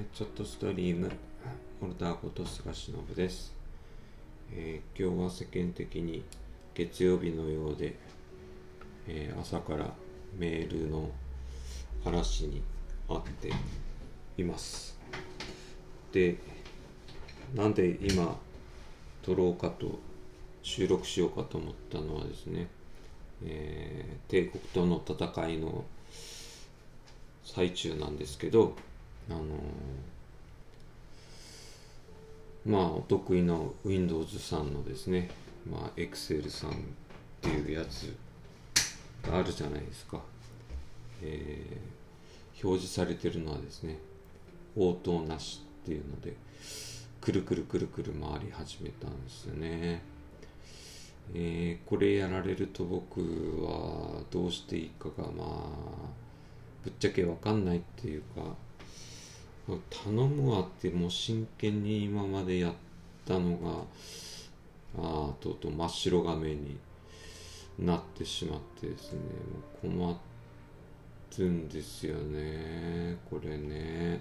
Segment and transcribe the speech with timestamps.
[0.00, 1.10] えー、ちょっとストリーム
[1.78, 3.52] モルターこと菅忍です、
[4.50, 6.24] えー、今日は世間的に
[6.72, 7.96] 月曜日のようで、
[9.06, 9.92] えー、朝から
[10.38, 11.10] メールの
[12.02, 12.62] 嵐に
[13.10, 13.52] あって
[14.38, 14.98] います。
[16.12, 16.38] で
[17.54, 18.38] なんで今
[19.22, 19.98] 撮ろうかと
[20.62, 22.68] 収録しようかと思ったのはですね、
[23.44, 25.84] え、帝国との戦いの
[27.44, 28.76] 最中なんですけど
[29.30, 29.44] あの、
[32.66, 35.30] まあお得意の Windows さんのですね
[35.70, 36.74] まあ Excel さんっ
[37.40, 38.14] ていうやつ
[39.26, 40.20] があるじゃないですか、
[41.22, 43.98] えー、表示されてるのはですね
[44.76, 46.36] 応答なしっていうので
[47.20, 50.02] くるくるくるくる回り始めたんですよね。
[51.34, 53.20] えー、これやられると僕
[53.62, 55.46] はどうしていいかがまあ
[56.82, 58.56] ぶっちゃけわかんないっていうか
[59.90, 62.72] 頼むわってもう真剣に今までやっ
[63.26, 63.84] たのが
[64.98, 66.78] あとうとう真っ白画面に
[67.78, 69.18] なってしまってですね。
[69.92, 70.16] もう困っ
[71.30, 74.20] てんですよねこれね。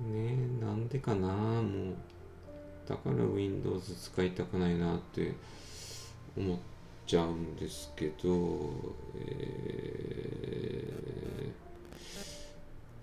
[0.00, 1.28] ねなんでかな。
[1.28, 1.94] もう
[2.88, 5.32] だから Windows 使いたくないなって
[6.36, 6.58] 思っ
[7.06, 8.70] ちゃうんですけど、
[9.16, 10.88] え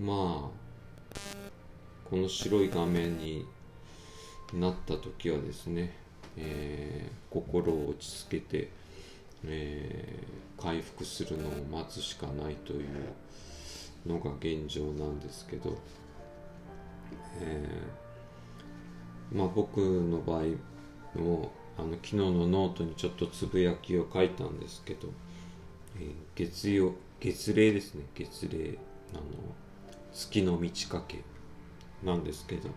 [0.00, 0.61] ー、まあ
[2.12, 3.46] この白い画面に
[4.52, 5.94] なった時はですね、
[6.36, 8.68] えー、心を落ち着けて、
[9.46, 12.88] えー、回復するのを待つしかないという
[14.06, 15.78] のが現状なんですけど、
[17.40, 25.08] えー、まあ僕の場合もあの昨日のノートにちょっとつぶやきを書いたんですけど、
[25.98, 28.04] え、月曜月齢ですね。
[28.14, 28.76] 月齢
[29.14, 29.22] あの
[30.12, 31.31] 月の満ち欠け。
[32.04, 32.70] なんですけど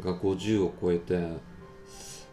[0.00, 1.18] が50を超えて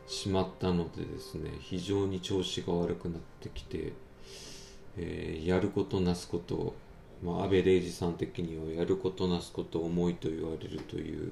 [0.07, 3.93] しまったのでですね非常に調子が悪くなってきて、
[4.97, 6.75] えー、やることなすことを、
[7.23, 11.31] まあ、安倍礼二さん的にはやることなすこと重いと言われるというっ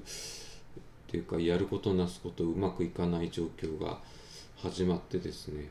[1.08, 3.98] ていうかやることなすことうまくいかない状況が
[4.56, 5.70] 始まってですね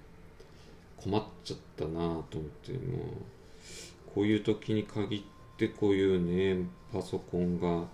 [0.98, 2.24] 困っちゃったなと思っ
[2.64, 2.80] てもう
[4.16, 5.22] こういう時に限っ
[5.58, 7.86] てこういうねパソコンが、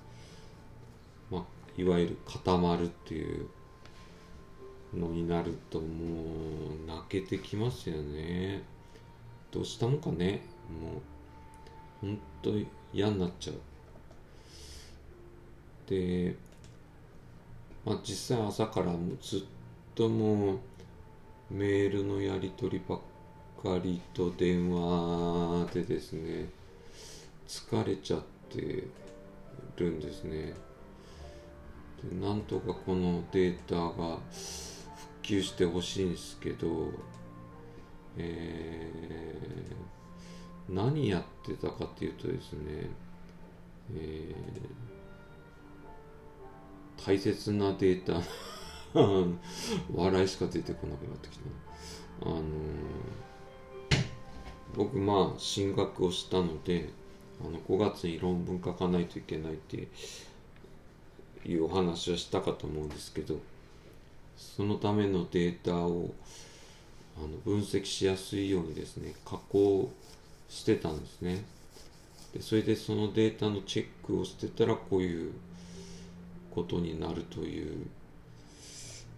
[1.79, 3.47] いわゆる固まるっていう
[4.93, 8.63] のになるともう泣けてきますよね。
[9.49, 10.41] どうしたもんかね。
[10.69, 10.97] も
[12.03, 12.51] うほんと
[12.93, 13.55] 嫌になっちゃう。
[15.89, 16.35] で
[17.85, 19.41] まあ実際朝からもうずっ
[19.95, 20.59] ともう
[21.49, 22.99] メールのやり取りばっ
[23.63, 26.49] かりと電話でですね
[27.47, 28.83] 疲れちゃって
[29.77, 30.53] るんですね。
[32.03, 36.91] でなんとかこのデータが復旧してほしいんですけど
[38.17, 42.89] えー、何やってたかっていうとですね、
[43.95, 48.21] えー、大切なデータ
[49.93, 51.45] 笑いしか出てこなくなってきた
[52.23, 52.43] あのー、
[54.75, 56.89] 僕まあ進学をしたので
[57.39, 59.87] あの5月に論文書かないといけないって
[61.45, 63.39] いうお話はしたかと思うんですけど
[64.37, 66.13] そのためのデータを
[67.17, 69.91] あの分析しやすいようにですね加工
[70.49, 71.43] してたんですね。
[72.33, 75.33] でそれでそのデータのチェックをしてたらこういう
[76.51, 77.87] ことになるという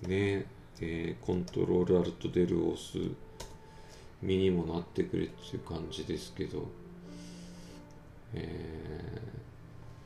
[0.08, 0.46] ね
[0.84, 2.98] えー、コントロールアルトデルを押す
[4.22, 6.68] 身にもなってくれっていう感じですけど、
[8.34, 9.51] えー、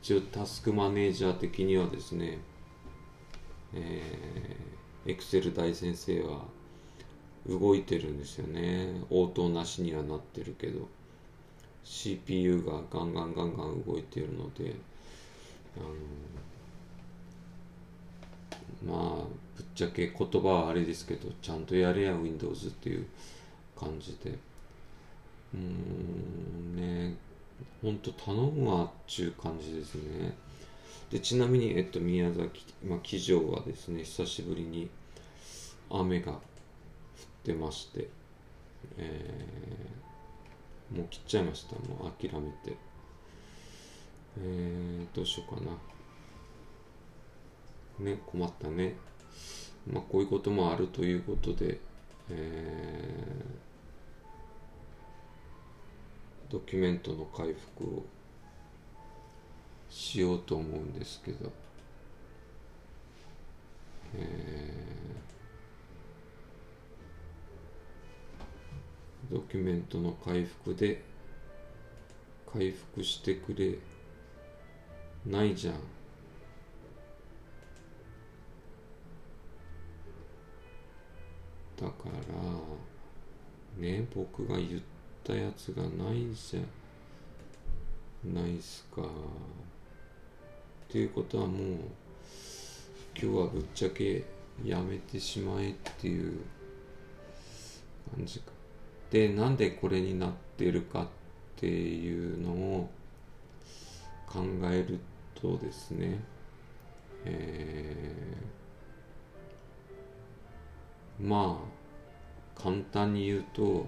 [0.06, 2.38] 一応タスクマネージャー的にはですね、
[3.74, 6.42] えー、エクセル大先生は
[7.44, 9.00] 動いてるんですよね。
[9.10, 10.86] 応答なしにはなってるけど。
[11.82, 14.76] CPU がガンガンガンガン動いてるので
[15.76, 15.80] あ
[18.88, 19.24] のまあ
[19.56, 23.06] ぶっちゃけ言葉はあれですけどちゃんとやれや Windows っていう
[23.76, 24.30] 感じで。
[24.30, 27.25] うーんね
[27.82, 30.36] ほんと頼むわっちゅう感じですね。
[31.10, 34.90] でちなみに、えっと、宮崎、まあ、機場はですね久しぶりに
[35.88, 36.40] 雨が降っ
[37.44, 38.08] てまして、
[38.98, 41.76] えー、もう切っちゃいました。
[41.76, 42.76] もう諦めて。
[44.38, 45.70] えー、どうしようかな。
[48.04, 48.96] ね困ったね。
[49.90, 51.78] まあこういうこともあるということで、
[52.30, 53.65] えー、
[56.50, 58.04] ドキュメントの回復を
[59.90, 61.52] しようと思うんですけど、
[64.14, 69.34] えー。
[69.34, 71.02] ドキュメントの回復で
[72.52, 73.78] 回復してくれ
[75.26, 75.74] ないじゃん。
[81.76, 82.08] だか
[83.78, 84.80] らね僕が言っ
[85.26, 86.60] たやつがないじゃ
[88.32, 89.02] ないっすか。
[89.02, 89.04] っ
[90.88, 91.60] ていうことはもう
[93.20, 94.24] 今日はぶっちゃけ
[94.64, 96.40] やめてしまえっていう
[98.14, 98.52] 感じか。
[99.10, 101.06] でなんでこれになってるかっ
[101.56, 102.90] ていうのを
[104.28, 105.00] 考える
[105.34, 106.20] とですね
[107.24, 113.86] えー、まあ簡単に言うと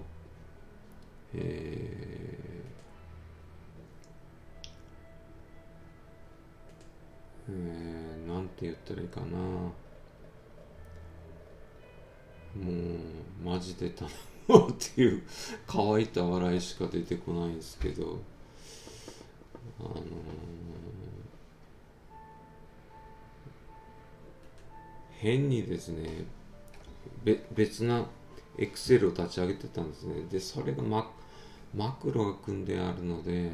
[1.35, 9.27] えー、えー、なんて言ったらいいかな。
[9.37, 9.73] も
[13.45, 14.11] うマジで頼
[14.49, 15.23] もうっていう
[15.67, 18.21] 乾いた笑いしか出てこないんですけど。
[19.81, 20.01] あのー、
[25.19, 26.25] 変にですね
[27.23, 28.07] べ別な
[28.59, 30.23] エクセルを立ち上げてたんですね。
[30.31, 31.09] でそれがマ
[31.75, 33.51] マクロが組んであるので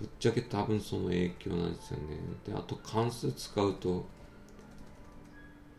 [0.00, 2.18] ぶっちゃけ多分その影響なんですよね。
[2.46, 4.04] であと関数使うと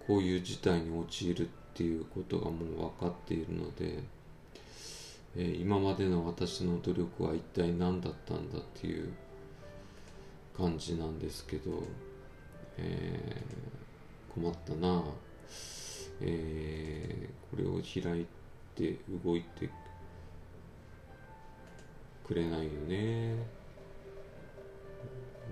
[0.08, 4.04] こういう事態に陥るっていうことがもう分かっているので、
[5.36, 9.12] えー、今までの私の努力は一体何だったんだっていう
[10.56, 11.84] 感じなんですけど、
[12.78, 15.04] えー、困ったな、
[16.22, 18.26] えー、これを開い
[18.76, 19.72] て動いてく
[22.28, 23.36] くれないよね。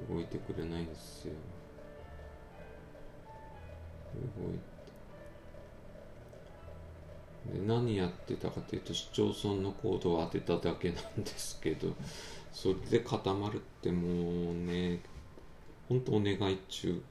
[0.09, 1.33] 動いてくれないんですよ。
[4.15, 4.73] 動いて。
[7.51, 11.89] で何やってたかというと市町村のコードを当てただけなんですけど
[12.53, 15.01] それで固まるってもうね
[15.89, 17.01] ほんとお願いっちゅう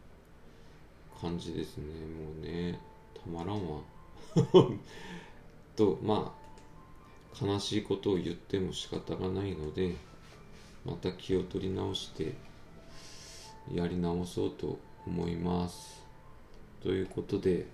[1.20, 1.84] 感じですね。
[1.84, 2.80] もうね
[3.14, 3.80] たまらんわ。
[5.76, 6.41] とまあ
[7.40, 9.94] 悲しいことを言っても仕方がないので
[10.84, 12.34] また気を取り直して
[13.72, 16.02] やり直そうと思います。
[16.82, 17.66] ということで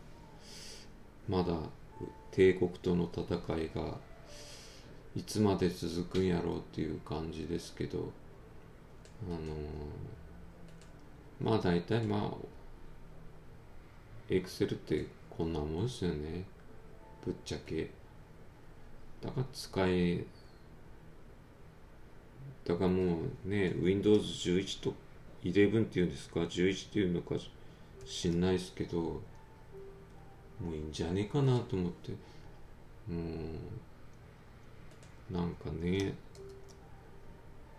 [1.29, 1.55] まだ
[2.31, 3.25] 帝国との戦
[3.59, 3.97] いが
[5.17, 8.13] いつまで続くんやろうっていう感じですけど
[9.27, 12.47] あのー、まあ大体まあ
[14.31, 16.45] エクセルってこんなもんですよね。
[17.25, 17.91] ぶっちゃけ。
[19.23, 20.25] だから使え
[22.65, 24.95] だからもうね Windows11 と
[25.45, 27.37] 11っていうんですか11っていうのか
[28.07, 29.21] 知んないですけども
[30.73, 32.13] ういいんじゃねえかなと思って。
[33.11, 33.17] も
[35.31, 36.15] うなんかね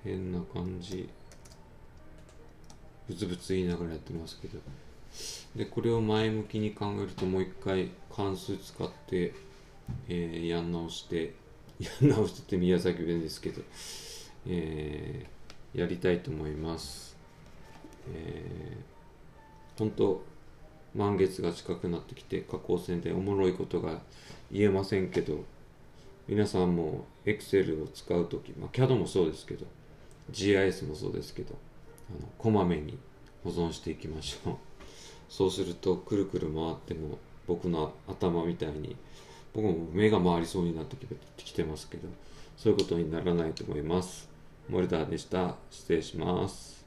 [0.04, 1.08] 変な感じ
[3.08, 4.60] ブツブツ言いながらやってますけど。
[5.56, 9.34] でこれを前向きに考えるともう一回関数使って、
[10.08, 11.34] えー、やん直して
[11.80, 13.62] やん直してって宮崎弁ですけど、
[14.48, 17.16] えー、やりたいと思います。
[18.12, 20.24] えー、本当
[20.96, 24.02] 満月が近くなってきて下降線でおもろいことが
[24.52, 25.44] 言えませんけど
[26.28, 29.66] 皆さんも Excel を使う時、まあ、CAD もそうですけど
[30.32, 31.56] GIS もそうですけど
[32.10, 32.98] あのこまめに
[33.44, 34.56] 保存していきましょう。
[35.30, 38.96] そうするとくるくる回っても僕の頭みたいに
[39.54, 40.96] 僕も目が回りそうになって
[41.38, 42.08] きてますけど
[42.58, 44.30] そういうことにならないと思います。
[44.68, 45.56] モルダーでした。
[45.72, 46.79] 失礼します。